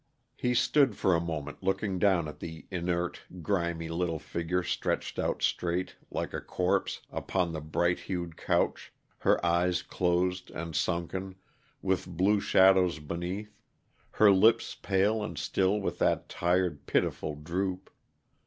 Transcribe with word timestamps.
He 0.35 0.55
stood 0.55 0.95
for 0.95 1.13
a 1.13 1.21
moment 1.21 1.61
looking 1.61 1.99
down 1.99 2.27
at 2.27 2.39
the 2.39 2.65
inert, 2.71 3.21
grimy 3.43 3.87
little 3.87 4.17
figure 4.17 4.63
stretched 4.63 5.19
out 5.19 5.43
straight, 5.43 5.95
like 6.09 6.33
a 6.33 6.41
corpse, 6.41 7.01
upon 7.11 7.51
the 7.53 7.61
bright 7.61 7.99
hued 7.99 8.35
couch, 8.35 8.91
her 9.19 9.37
eyes 9.45 9.83
closed 9.83 10.49
and 10.49 10.75
sunken, 10.75 11.35
with 11.83 12.07
blue 12.07 12.39
shadows 12.39 12.97
beneath, 12.97 13.55
her 14.13 14.31
lips 14.31 14.73
pale 14.73 15.23
and 15.23 15.37
still 15.37 15.79
with 15.79 15.99
that 15.99 16.27
tired, 16.27 16.87
pitiful 16.87 17.35
droop. 17.35 17.91